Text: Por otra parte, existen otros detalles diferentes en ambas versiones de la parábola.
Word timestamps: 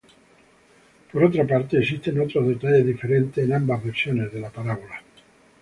Por 1.11 1.23
otra 1.25 1.45
parte, 1.45 1.77
existen 1.77 2.19
otros 2.19 2.47
detalles 2.47 2.87
diferentes 2.87 3.45
en 3.45 3.53
ambas 3.53 3.83
versiones 3.83 4.33
de 4.33 4.39
la 4.39 4.49
parábola. 4.49 4.99